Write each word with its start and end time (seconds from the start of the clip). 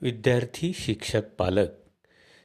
विद्यार्थी 0.00 0.72
शिक्षक 0.72 1.22
पालक 1.38 1.68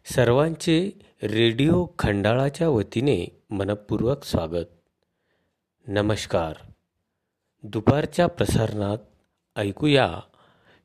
सर्वांचे 0.05 0.91
रेडिओ 1.23 1.85
खंडाळाच्या 1.99 2.69
वतीने 2.69 3.43
मनपूर्वक 3.49 4.23
स्वागत. 4.23 4.65
नमस्कार. 5.87 6.53
दुपारच्या 7.63 8.27
प्रसारणात 8.27 8.97
ऐकूया 9.55 10.19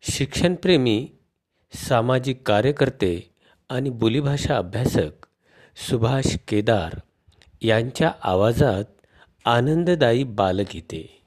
शिक्षणप्रेमी 0.02 1.08
सामाजिक 1.72 2.42
कार्यकर्ते 2.46 3.34
आणि 3.68 3.90
बोलीभाषा 3.90 4.56
अभ्यासक 4.56 5.26
सुभाष 5.88 6.36
केदार 6.48 7.00
यांच्या 7.62 8.12
आवाजात 8.22 8.84
आनंददायी 9.44 10.24
बालगीते. 10.24 11.17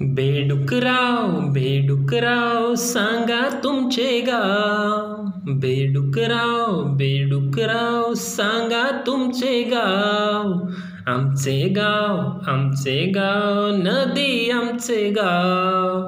बेडुकराव 0.00 1.40
बेडुकराव 1.52 2.74
सांगा 2.74 3.48
तुमचे 3.64 4.20
गाव. 4.20 5.24
बेडुकराव 5.46 6.82
बेडुकराव 6.82 8.14
सांगा 8.14 8.90
तुमचे 9.06 9.62
गाव. 9.62 10.52
आमचे 11.06 11.68
गाव 11.68 12.16
आमचे 12.50 13.04
गाव 13.06 13.70
नदी 13.76 14.50
आमचे 14.50 15.10
गाव. 15.10 16.00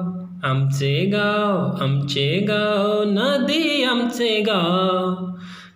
आमचे 0.47 1.05
गाव 1.05 1.83
आमचे 1.83 2.39
गाव 2.39 3.03
नदी 3.03 3.83
आमचे 3.83 4.39
गाव. 4.39 5.25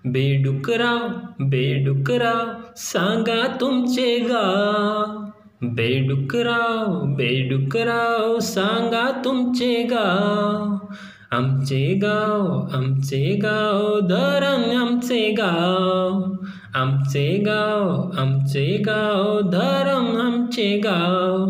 बेडुकराव 0.06 1.08
बेडुकराव 1.40 2.48
सांगा 2.78 3.48
तुमचे 3.62 4.18
गाव. 4.18 5.21
बेडुकराव 5.64 7.06
बेडुकराव 7.16 8.40
सांगा 8.40 9.22
तुमचे 9.26 9.84
गाव. 9.84 10.94
आमचे 11.32 11.94
गाव 11.94 12.78
आमचे 12.78 13.40
गाव 13.44 14.00
धरण 14.00 14.78
आमचे 14.78 15.32
गाव. 15.32 16.32
आमचे 16.76 17.38
गाव 17.38 18.12
आमचे 18.22 18.78
गाव 18.78 19.42
धरम 19.42 20.22
आमचे 20.22 20.78
गाव. 20.78 21.46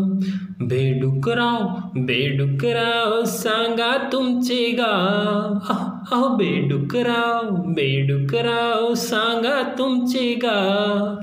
बेडुकराव 0.60 1.68
बेडुकराव 1.96 3.24
सांगा 3.24 3.96
तुमचे 4.12 4.70
गाव. 4.70 5.72
अहो 6.12 6.36
बेडुकराव 6.36 7.50
बेडुकराव 7.50 8.94
सांगा 8.94 9.62
तुमचे 9.78 10.34
गाव. 10.34 11.14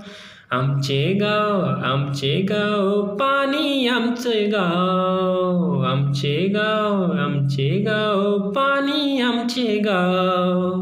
आमचे 0.52 1.14
गाव 1.14 1.62
आमचे 1.84 2.42
गाव 2.42 3.16
पाणी 3.16 3.88
आमचे 3.88 4.46
गाव. 4.46 5.82
आमचे 5.82 6.48
गाव 6.48 7.12
आमचे 7.12 7.82
गाव 7.82 8.52
पाणी 8.52 9.22
आमचे 9.22 9.78
गाव. 9.80 10.82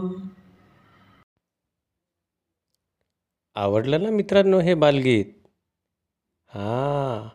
आवडलं 3.56 4.04
ना 4.04 4.10
मित्रांनो 4.10 4.60
हे 4.60 4.74
बालगीत? 4.74 5.26
हां 6.48 7.28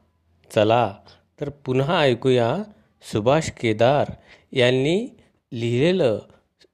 चला 0.54 0.94
तर 1.40 1.48
पुन्हा 1.48 2.00
ऐकूया 2.00 2.56
सुभाष 3.12 3.50
केदार 3.50 4.10
यांनी 4.52 5.06
लिहिलेलं 5.52 6.18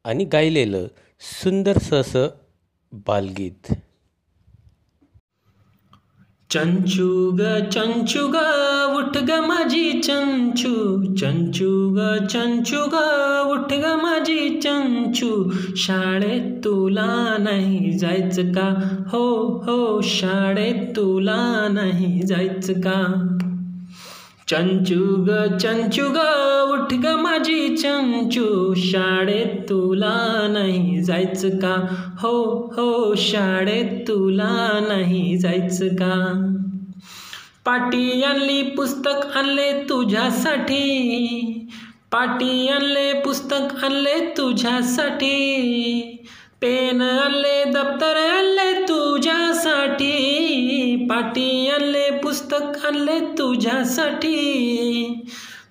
आणि 0.05 0.25
गायलेलं 0.25 0.87
सुंदरसं 1.21 2.01
असं 2.01 2.27
बालगीत. 2.93 3.73
चंचू 6.51 7.31
ग 7.31 7.41
चंचू 7.73 8.27
ग 8.27 8.37
उठ 8.97 9.17
ग 9.19 9.31
माझी 9.31 10.01
चंचू. 10.01 11.03
चंचू 11.15 11.95
ग 11.97 12.27
चंचू 12.27 12.77
ग 12.77 12.97
उठ 13.51 13.73
ग 13.73 13.85
माझी 14.03 14.61
चंचू. 14.61 15.51
शाळेत 15.77 16.65
तुला 16.65 17.37
नाही 17.39 17.99
जायचं 17.99 18.53
का? 18.53 18.75
हो 19.13 19.47
हो 19.67 20.01
शाळेत 20.01 20.97
तुला 20.97 21.69
नाही 21.71 22.27
जायचं 22.27 22.73
का? 22.73 23.29
चंचू 24.51 25.25
ग 25.29 25.57
चंचू 25.57 26.05
उठ 26.73 26.95
ग 26.95 27.07
माझी 27.07 27.77
चंचू. 27.77 28.75
शाळेत 28.77 29.69
तुला 29.69 30.49
नाही 30.51 31.03
जायचं 31.03 31.49
का? 31.49 31.77
हो 32.23 32.57
हो 32.77 33.15
शाळेत 33.15 34.09
तुला 34.09 34.85
नाही 34.89 35.39
जायचं 35.39 35.89
का? 35.89 36.15
पाटी 37.65 38.23
आणली 38.23 38.63
पुस्तक 38.63 39.37
आणले 39.37 39.73
तुझ्यासाठी. 39.73 40.85
पाटी 42.13 42.69
आणले 42.69 43.13
पुस्तक 43.13 43.85
आणले 43.85 44.21
तुझ्यासाठी. 44.37 45.35
पेन 46.63 47.03
आणले 47.03 47.65
दप्तर 47.65 48.17
आणले 48.17 48.73
तुझ्यासाठी 48.83 50.07
पाटी 51.11 51.69
आणले 51.69 52.11
पुस्तक 52.11 52.87
आणले 52.87 53.19
तुझ्यासाठी. 53.39 54.35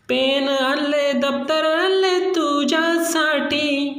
पेन 0.09 0.47
आणले 0.49 1.11
दप्तर 1.13 1.65
आणले 1.73 2.19
तुझ्यासाठी 2.29 3.93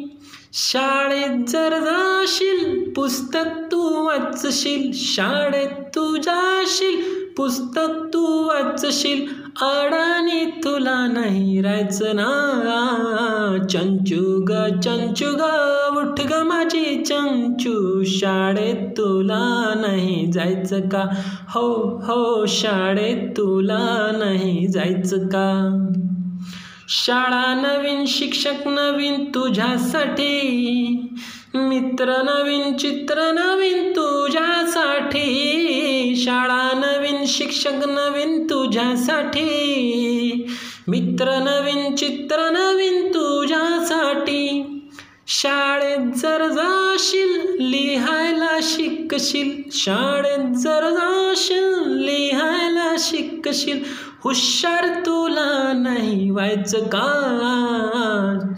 शाळेत 0.53 1.44
जर 1.49 1.78
जाशील 1.78 2.91
पुस्तक 2.93 3.59
तू 3.72 3.82
वाचशील 4.06 4.91
शाळेत 4.94 5.82
तू 5.94 6.16
जाशील 6.16 7.03
पुस्तक 7.37 7.99
तू 8.15 8.25
वाचशील 8.47 9.26
अडाणी 9.56 10.44
तुला 10.64 11.06
नाही 11.06 11.62
राहायचं 11.62 12.16
ना. 12.16 13.66
चंचू 13.70 14.44
ग 14.48 14.81
चंचू 14.81 15.26
ग 15.26 15.42
उठ 15.97 16.20
ग 16.20 16.42
माझी 16.42 17.04
चंचू. 17.04 18.03
शाळेत 18.06 18.91
तुला 18.97 19.75
नाही 19.76 20.32
जायचं 20.32 20.81
का? 20.81 21.04
हो 21.54 21.72
हो 21.98 22.47
शाळेत 22.47 23.37
तुला 23.37 24.10
नाही 24.19 24.66
जायचं 24.66 25.19
का? 25.19 25.84
शाळा 26.88 27.54
नवीन 27.54 28.04
शिक्षक 28.06 28.66
नवीन 28.66 29.25
तुझ्यासाठी. 29.25 30.34
मित्र 31.54 32.22
नवीन 32.22 32.76
चित्र 32.76 33.31
नवीन 33.32 33.92
तुझ्यासाठी. 33.92 35.25
शाळा 36.16 36.70
नवीन 36.75 36.97
शिक्षक 37.38 37.71
नवीन 37.72 38.44
तुझ्यासाठी. 38.44 39.44
मित्र 40.88 41.25
नवीन 41.25 41.94
चित्र 41.94 42.50
नवीन 42.50 43.09
तुझ्यासाठी. 43.09 44.65
शाळेत 45.26 46.15
जर 46.16 46.49
जाशील 46.49 47.62
लिहायला 47.65 48.59
शिकशील. 48.62 49.62
शाळेत 49.72 50.54
जर 50.56 50.91
जाशील 50.91 51.99
लिहायला 52.04 52.94
शिकशील. 52.99 53.81
हुशार 54.25 55.01
तुला 55.06 55.73
नाही 55.73 56.31
व्हायचं 56.31 56.84
का 56.84 57.09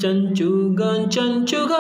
चंचू 0.03 0.75
ग 0.79 1.09
चंचू 1.09 1.57
ग 1.57 1.75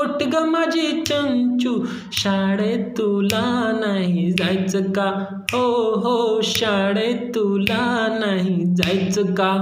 उठ 0.00 0.22
ग 0.22 0.34
माझी 0.44 1.02
चंचू. 1.02 1.84
शाळेत 2.12 2.86
तुला 2.98 3.72
नाही 3.80 4.32
जायचं 4.32 4.92
का? 4.92 5.10
हो 5.52 5.94
हो 5.94 6.40
शाळेत 6.40 7.30
तुला 7.34 8.16
नाही 8.20 8.64
जायचं 8.76 9.34
का? 9.34 9.52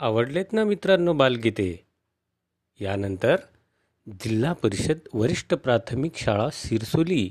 आवडलेत 0.00 0.52
ना 0.52 0.64
मित्रांनो 0.64 1.12
बालगीते? 1.12 1.84
यानंतर 2.80 3.36
जिल्हा 4.24 4.52
परिषद 4.52 4.98
वरिष्ठ 5.14 5.54
प्राथमिक 5.54 6.12
शाळा 6.16 6.48
सिरसोली 6.52 7.30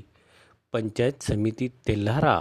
पंचायत 0.72 1.22
समिती 1.22 1.68
तेल्हारा. 1.68 2.40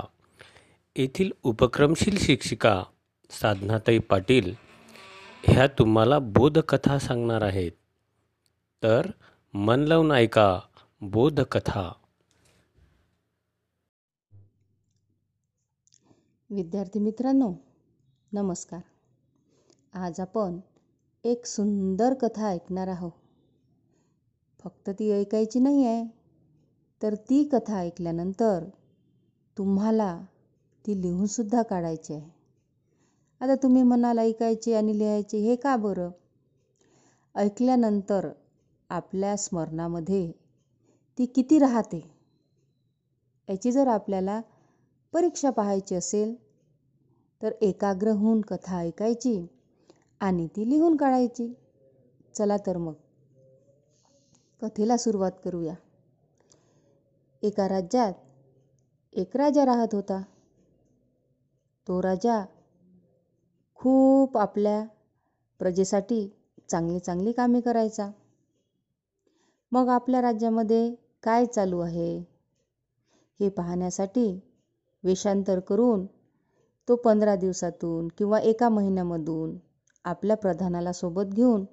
येथील 0.96 1.32
उपक्रमशील 1.44 2.18
शिक्षिका 2.18 2.84
साधनाताई 3.30 4.00
पाटील 4.00 4.54
ह्या 5.44 5.68
तुम्हाला 5.68 6.20
बोधकथा 6.20 7.00
सांगणार 7.00 7.42
आहेत. 7.42 7.72
तर 8.84 9.12
मन 9.54 9.80
लावून 9.80 10.12
ऐका 10.12 10.60
बोधकथा. 11.02 11.92
विद्यार्थी 16.50 17.00
मित्रांनो 17.00 17.54
नमस्कार. 18.32 18.82
आज 19.94 20.20
आपण 20.20 20.60
एक 21.24 21.46
सुंदर 21.46 22.14
कथा 22.14 22.48
ऐकणार 22.48 22.88
आहोत. 22.88 23.12
फक्त 24.64 24.90
ती 24.90 25.12
ऐकायची 25.12 25.60
नाही 25.60 25.86
आहे 25.86 26.06
तर 27.04 27.16
ती 27.16 27.44
कथा 27.52 27.78
ऐकल्यानंतर 27.78 28.64
तुम्हाला 29.58 30.20
ती 30.86 31.02
लिहूनसुद्धा 31.02 31.62
काढायची 31.62 32.14
आहे. 32.14 32.30
आता 33.42 33.56
तुम्ही 33.56 33.84
म्हणाल 33.84 34.20
ऐकायचे 34.20 34.76
आणि 34.76 34.98
लिहायचे 34.98 35.38
हे 35.38 35.56
का 35.56 35.76
बरं? 35.76 36.10
ऐकल्यानंतर 37.36 38.30
आपल्या 38.90 39.38
स्मरणामध्ये 39.38 40.32
ती 41.18 41.26
किती 41.26 41.60
राहते? 41.60 42.12
याची 43.50 43.72
जर 43.72 43.88
आपल्याला 43.88 44.42
परीक्षा 45.14 45.50
पाहायची 45.50 45.96
असेल 45.96 46.36
तर 47.42 47.52
एकाग्र 47.62 48.12
होऊन 48.12 48.42
कथा 48.42 48.78
ऐकायची 48.78 49.48
आणि 50.20 50.48
ती 50.48 50.70
लिहून 50.70 50.96
काढायची. 50.96 51.54
चला 52.36 52.58
तर 52.58 52.78
मग 52.78 52.94
कथेला 54.62 54.98
सुरुवात 54.98 55.32
करूया. 55.44 55.74
एका 57.44 57.70
राज्यात 57.70 58.14
एक 59.14 59.38
राजा 59.38 59.66
राहत 59.66 59.96
होता. 59.96 60.22
तो 61.90 62.02
राजा 62.02 62.46
खूप 63.76 64.38
आपल्या 64.38 64.86
प्रजेसाठी 65.60 66.32
चांगली 66.70 67.00
चांगली 67.00 67.32
कामे 67.32 67.62
करायचा. 67.62 68.12
मग 69.72 69.90
आपल्या 69.90 70.22
राज्यामध्ये 70.22 70.96
काय 71.24 71.46
चालू 71.46 71.80
आहे? 71.80 72.18
हे 73.40 73.50
पाहण्यासाठी 73.50 74.40
वेषांतर 75.04 75.60
करून 75.60 76.06
तो 76.88 76.96
पंधरा 76.96 77.36
दिवसातून 77.36 78.08
किंवा 78.08 78.40
एका 78.40 78.70
महिन्यामधून 78.70 79.58
आपल्या 80.04 80.38
प्रधानाला 80.38 80.94
सोबत 80.94 81.26
घेऊन 81.26 81.66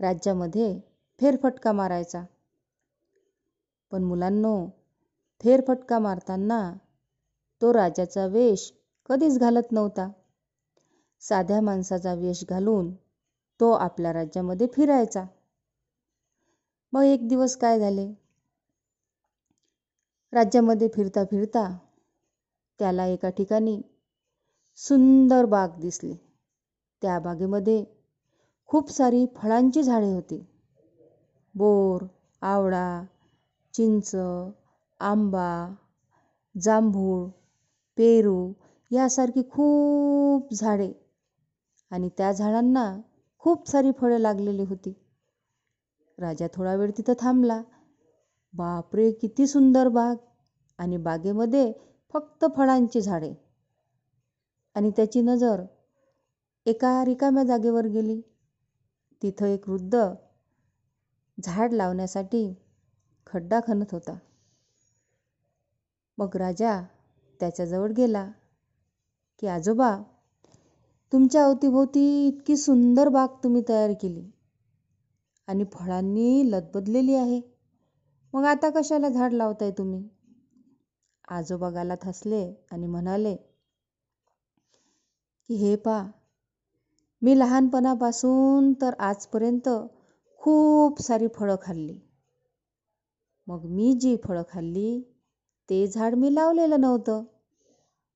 राज्यामध्ये 0.00 0.80
फेरफटका 1.20 1.72
मारायचा. 1.72 2.24
पण 3.90 4.02
मुलांनो 4.02 4.66
फेरफटका 5.44 5.98
मारताना 5.98 6.72
तो 7.62 7.72
राजाचा 7.72 8.26
वेश 8.26 8.72
कधीच 9.08 9.38
घालत 9.38 9.72
नव्हता. 9.72 10.08
साध्या 11.20 11.60
माणसाचा 11.60 12.14
वेश 12.14 12.44
घालून 12.48 12.92
तो 13.60 13.70
आपल्या 13.70 14.12
राज्यामध्ये 14.12 14.66
फिरायचा. 14.66 15.24
मग 16.92 17.02
एक 17.02 17.28
दिवस 17.28 17.56
काय 17.56 17.78
झाले? 17.78 18.06
राज्यामध्ये 20.32 20.88
फिरता 20.94 21.24
फिरता 21.24 21.66
त्याला 22.80 23.06
एका 23.06 23.30
ठिकाणी 23.30 23.80
सुंदर 24.76 25.44
बाग 25.44 25.78
दिसली. 25.80 26.14
त्या 27.02 27.18
बागेमध्ये 27.18 27.84
खूप 28.66 28.90
सारी 28.90 29.26
फळांची 29.36 29.82
झाडे 29.82 30.12
होती. 30.12 30.44
बोर 31.54 32.02
आवळा 32.42 33.04
चिंच 33.74 34.14
आंबा 35.00 35.74
जांभूळ 36.54 37.28
पेरू 37.98 38.52
यासारखी 38.94 39.42
खूप 39.50 40.54
झाडे 40.54 40.92
आणि 41.90 42.08
त्या 42.08 42.32
झाडांना 42.32 43.00
खूप 43.38 43.68
सारी 43.68 43.90
फळं 44.00 44.18
लागलेली 44.18 44.62
होती. 44.62 44.92
राजा 46.18 46.46
थोडा 46.54 46.74
वेळ 46.74 46.90
तिथं 46.90 47.12
थांबला. 47.20 47.62
बापरे 48.54 49.10
किती 49.12 49.46
सुंदर 49.46 49.88
बाग! 49.88 50.16
आणि 50.78 50.96
बागेमध्ये 50.96 51.72
फक्त 52.14 52.44
फळांची 52.56 53.00
झाडे. 53.00 53.32
आणि 54.74 54.90
त्याची 54.90 55.20
नजर 55.20 55.62
एका 56.66 57.04
रिकाम्या 57.04 57.44
जागेवर 57.44 57.86
गेली. 57.86 58.20
तिथं 59.22 59.46
एक 59.46 59.68
वृद्ध 59.68 60.04
झाड 61.38 61.72
लावण्यासाठी 61.72 62.54
खड्डा 63.26 63.60
खणत 63.66 63.92
होता. 63.92 64.18
मग 66.18 66.36
राजा 66.36 66.80
त्याच्याजवळ 67.40 67.92
गेला. 67.92 68.30
की 69.38 69.46
आजोबा 69.46 69.96
तुमच्या 71.12 71.44
अवतीभोवती 71.44 72.26
इतकी 72.28 72.56
सुंदर 72.56 73.08
बाग 73.08 73.28
तुम्ही 73.44 73.62
तयार 73.68 73.92
केली 73.92 74.30
आणि 75.48 75.64
फळांनी 75.72 76.50
लदबदलेली 76.50 77.14
आहे. 77.14 77.40
मग 78.34 78.44
आता 78.44 78.70
कशाला 78.70 79.08
झाड 79.08 79.32
लावताय 79.32 79.70
तुम्ही? 79.70 80.08
आजोबा 81.28 81.70
गालात 81.70 82.04
हसले 82.04 82.54
आणि 82.70 82.86
म्हणाले 82.86 83.34
की 85.48 85.54
हे 85.54 85.76
पा 85.76 86.02
मी 87.22 87.38
लहानपणापासून 87.38 88.72
तर 88.72 88.94
आजपर्यंत 88.98 89.68
खूप 90.38 91.02
सारी 91.02 91.28
फळं 91.28 91.56
खाल्ली. 91.62 91.98
मग 93.46 93.64
मी 93.64 93.92
जी 93.92 94.16
फळं 94.24 94.42
खाल्ली 94.48 95.00
ते 95.68 95.86
झाड 95.86 96.14
मी 96.14 96.34
लावलेलं 96.34 96.80
नव्हतं. 96.80 97.22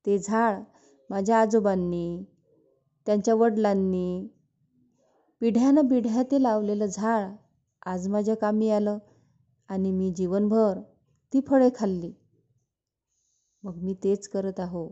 ते 0.06 0.18
झाड 0.18 0.62
माझ्या 1.10 1.40
आजोबांनी 1.40 2.24
त्यांच्या 3.06 3.34
वडिलांनी 3.34 4.28
पिढ्यानं 5.40 5.88
पिढ्या 5.88 6.22
ते 6.22 6.42
लावलेलं 6.42 6.86
झाड. 6.86 7.34
आज 7.86 8.08
माझ्या 8.08 8.36
कामी 8.36 8.70
आलं 8.70 8.98
आणि 9.68 9.90
मी 9.90 10.10
जीवनभर 10.10 10.80
ती 11.32 11.40
फळे 11.40 11.68
खाल्ली. 11.76 12.12
मग 13.62 13.76
मी 13.76 13.94
तेच 13.94 14.28
करत 14.28 14.60
आहो. 14.60 14.88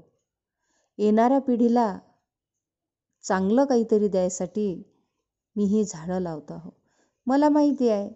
येणाऱ्या 0.99 1.39
पिढीला 1.39 1.99
चांगलं 3.25 3.65
काहीतरी 3.65 4.09
द्यायसाठी 4.09 4.83
मी 5.57 5.65
ही 5.65 5.85
झाडं 5.85 6.21
लावत 6.21 6.53
आहो. 6.53 6.71
मला 7.27 7.49
माहिती 7.49 7.89
आहे 7.89 8.09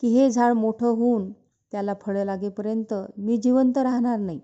की 0.00 0.08
हे 0.08 0.30
झाड 0.30 0.52
मोठं 0.52 0.86
होऊन 0.86 1.32
त्याला 1.72 1.94
फळं 2.02 2.24
लागेपर्यंत 2.24 2.94
मी 3.18 3.36
जिवंत 3.36 3.78
राहणार 3.78 4.18
नाही. 4.18 4.40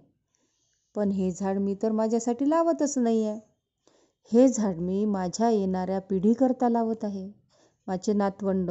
पण 0.95 1.11
हे 1.11 1.31
झाड 1.31 1.59
मी 1.59 1.75
तर 1.83 1.93
माझ्यासाठी 1.93 2.51
लावतच 2.51 2.99
नाही 2.99 3.27
आहे 3.27 3.41
हे 4.33 4.49
झाड 4.49 4.77
मी 4.77 5.05
माझ्या 5.05 5.51
येणाऱ्या 5.51 5.99
पिढीकरता 6.01 6.69
लावत 6.69 7.05
आहे. 7.05 7.31
माझे 7.87 8.13
नातवंड 8.13 8.71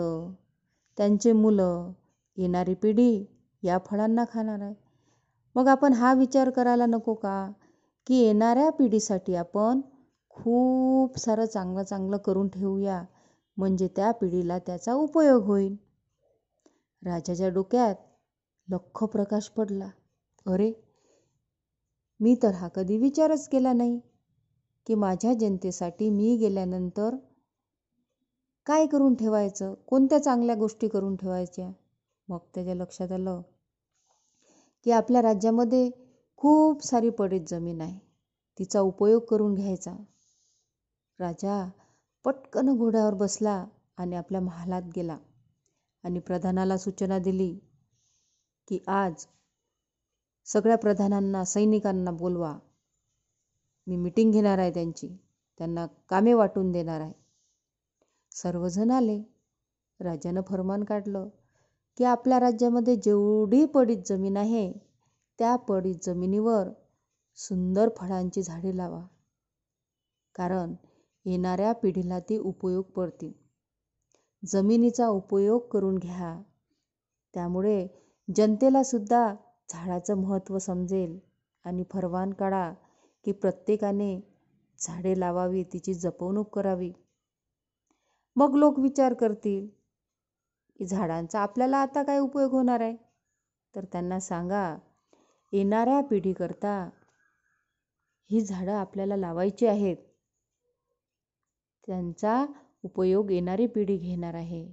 त्यांचे 0.98 1.32
मुलं 1.32 1.92
येणारी 2.38 2.74
पिढी 2.74 3.26
या 3.64 3.78
फळांना 3.86 4.24
खाणार 4.34 4.62
आहे. 4.62 4.74
मग 5.56 5.68
आपण 5.68 5.94
हा 5.94 6.14
विचार 6.14 6.50
करायला 6.50 6.86
नको 6.86 7.14
का? 7.14 7.52
की 8.08 8.16
येणाऱ्या 8.16 8.70
पिढीसाठी 8.70 9.36
आपण 9.36 9.82
खूप 10.30 11.18
सारं 11.18 11.46
चांगलं 11.46 11.84
चांगलं 11.84 12.18
करून 12.18 12.48
ठेवूया. 12.48 13.04
म्हणजे 13.58 13.88
त्या 13.88 14.12
पिढीला 14.12 14.60
त्याचा 14.60 14.94
उपयोग 14.94 15.44
होईल. 15.44 15.76
राजाच्या 17.04 17.50
डोक्यात 17.50 17.96
लख 18.68 19.04
प्रकाश 19.04 19.48
पडला. 19.48 19.90
अरे 20.46 20.72
मी 22.20 22.36
तर 22.36 22.54
हा 22.54 22.68
कधी 22.68 22.98
विचारच 22.98 23.48
केला 23.48 23.74
नाही 23.74 24.00
की 24.88 24.96
माझ्या 24.96 25.34
जनतेसाठी 25.34 26.10
मी 26.10 26.36
गेल्यानंतर 26.38 27.16
काय 28.68 28.86
करून 28.88 29.16
ठेवायचं? 29.16 29.74
कोणत्या 29.88 30.20
चांगल्या 30.20 30.56
गोष्टी 30.56 30.88
करून 30.88 31.16
ठेवायच्या? 31.16 31.70
मग 32.28 32.40
त्याच्या 32.56 32.76
लक्षात 32.76 33.12
आलं 33.12 33.42
की 34.86 34.92
आपल्या 34.92 35.22
राज्यामध्ये 35.22 35.90
खूप 36.38 36.84
सारी 36.84 37.10
पडीत 37.10 37.42
जमीन 37.48 37.82
आहे. 37.82 37.98
तिचा 38.58 38.80
उपयोग 38.80 39.22
करून 39.22 39.54
घ्यायचा. 39.56 39.96
राजा 41.20 41.64
पटकन 42.26 42.76
घोड्यावर 42.76 43.14
बसला 43.14 43.64
आणि 43.98 44.16
आपल्या 44.16 44.42
महालात 44.42 44.82
गेला 44.96 45.18
आणि 46.04 46.20
प्रधानाला 46.20 46.78
सूचना 46.78 47.20
दिली 47.20 47.54
की 48.68 48.80
आज 48.88 49.26
सगळ्या 50.54 50.78
प्रधानांना 50.78 51.44
सैनिकांना 51.46 52.12
बोलवा. 52.12 52.60
मी 53.88 53.96
मिटिंग 53.96 54.32
घेणार 54.32 54.58
आहे 54.58 54.72
त्यांची. 54.74 55.08
त्यांना 55.58 55.86
कामे 56.10 56.34
वाटून 56.34 56.72
देणार 56.72 57.02
आहे. 57.02 57.14
सर्वजण 58.32 58.92
आले. 58.92 59.24
राजानं 60.00 60.42
फरमान 60.42 60.84
काढलं 60.84 61.30
की 61.98 62.04
आपल्या 62.04 62.40
राज्यामध्ये 62.40 62.96
जेवढी 62.96 63.66
पडीत 63.66 63.98
जमीन 64.06 64.38
आहे 64.38 64.72
त्या 65.40 65.56
पडीत 65.56 65.96
जमिनीवर 66.04 66.68
सुंदर 67.36 67.90
फळांची 67.98 68.44
झाडे 68.44 68.78
लावा. 68.78 69.06
कारण 70.36 70.74
येणाऱ्या 71.26 71.72
पिढीला 71.72 72.20
ती 72.20 72.38
उपयोग 72.38 72.84
पडतील. 72.84 73.32
जमिनीचा 74.46 75.08
उपयोग 75.08 75.62
करून 75.68 75.98
घ्या. 75.98 76.42
त्यामुळे 77.34 77.88
जनतेला 78.36 78.84
सुद्धा 78.84 79.36
झाडाचं 79.70 80.18
महत्त्व 80.18 80.58
समजेल 80.58 81.20
आणि 81.66 81.84
फरवान 81.92 82.34
काढा 82.34 82.74
की 83.26 83.32
प्रत्येकाने 83.32 84.20
झाडे 84.80 85.20
लावावी 85.20 85.64
तिची 85.64 85.94
जपवणूक 85.94 86.54
करावी. 86.56 86.92
मग 88.36 88.56
लोक 88.56 88.80
विचार 88.80 89.14
करतील 89.14 89.68
की 90.80 90.86
झाडांचा 90.86 91.40
आपल्याला 91.40 91.78
आता 91.78 92.04
काय 92.04 92.20
उपयोग 92.20 92.52
होणार 92.52 92.82
आहे? 92.82 92.96
तर 93.76 93.86
त्यांना 93.86 94.20
सांगा 94.20 94.78
येणाऱ्या 95.54 96.02
पिढीकरता 96.02 96.90
ही 98.30 98.42
झाडं 98.42 98.72
आपल्याला 98.72 99.16
लावायची 99.16 99.68
आहेत. 99.68 99.98
त्यांचा 101.88 102.46
उपयोग 102.84 103.32
येणारी 103.32 103.68
पिढी 103.68 103.98
घेणार 103.98 104.34
आहे. 104.34 104.68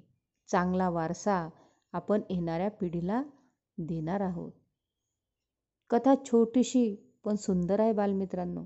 चांगला 0.48 0.88
वारसा 0.88 1.48
आपण 1.92 2.22
येणाऱ्या 2.30 2.70
पिढीला 2.70 3.22
देणार 3.78 4.20
आहोत. 4.20 4.52
कथा 5.90 6.14
छोटीशी 6.14 6.94
पण 7.24 7.36
सुंदर 7.36 7.80
आहे 7.80 7.92
बालमित्रांनो. 7.92 8.62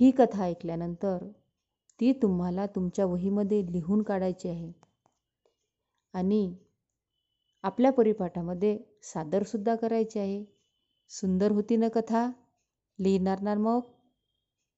ही 0.00 0.10
कथा 0.10 0.44
ऐकल्यानंतर 0.44 1.18
ती 2.00 2.12
तुम्हाला 2.12 2.66
तुमच्या 2.66 3.06
वहीमध्ये 3.06 3.72
लिहून 3.72 4.02
काढायची 4.02 4.48
आहे. 4.48 4.72
आणि 6.12 6.56
आपल्या 7.62 7.92
परिपाठामध्ये 7.92 8.78
सादरसुद्धा 9.02 9.74
करायची 9.74 10.18
आहे. 10.18 10.44
सुंदर 11.08 11.50
होती 11.50 11.76
ना 11.76 11.88
कथा? 11.88 12.30
लिहिणार 13.00 13.40
ना 13.40 13.54
मग? 13.54 13.80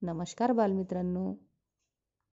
नमस्कार 0.02 0.52
बालमित्रांनो. 0.52 1.47